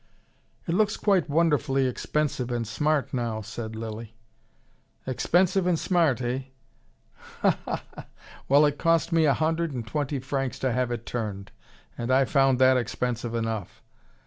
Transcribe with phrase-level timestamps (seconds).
[0.67, 4.15] "It looks quite wonderfully expensive and smart now," said Lilly.
[5.05, 6.45] "Expensive and smart, eh!
[7.41, 8.07] Ha ha ha!
[8.49, 11.51] Well, it cost me a hundred and twenty francs to have it turned,
[11.99, 13.83] and I found that expensive enough.